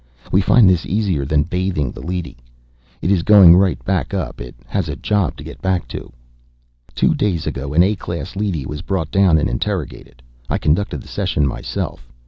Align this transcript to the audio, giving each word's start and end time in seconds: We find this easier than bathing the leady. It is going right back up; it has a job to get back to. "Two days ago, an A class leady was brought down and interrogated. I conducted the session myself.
We 0.31 0.41
find 0.41 0.67
this 0.67 0.87
easier 0.87 1.25
than 1.25 1.43
bathing 1.43 1.91
the 1.91 1.99
leady. 2.01 2.37
It 3.03 3.11
is 3.11 3.21
going 3.21 3.55
right 3.55 3.77
back 3.85 4.15
up; 4.15 4.41
it 4.41 4.55
has 4.65 4.89
a 4.89 4.95
job 4.95 5.37
to 5.37 5.43
get 5.43 5.61
back 5.61 5.87
to. 5.89 6.11
"Two 6.95 7.13
days 7.13 7.45
ago, 7.45 7.75
an 7.75 7.83
A 7.83 7.95
class 7.95 8.35
leady 8.35 8.65
was 8.65 8.81
brought 8.81 9.11
down 9.11 9.37
and 9.37 9.47
interrogated. 9.47 10.23
I 10.49 10.57
conducted 10.57 11.01
the 11.01 11.07
session 11.07 11.45
myself. 11.45 12.09